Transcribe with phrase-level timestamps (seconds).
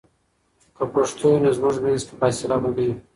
[0.75, 2.89] که پښتو وي، نو زموږ منځ کې فاصله به نه وي.